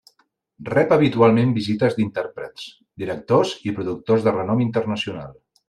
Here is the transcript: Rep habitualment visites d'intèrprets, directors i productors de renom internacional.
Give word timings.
Rep 0.69 0.95
habitualment 0.95 1.51
visites 1.57 1.99
d'intèrprets, 1.99 2.65
directors 3.03 3.53
i 3.69 3.77
productors 3.79 4.27
de 4.29 4.35
renom 4.41 4.67
internacional. 4.69 5.33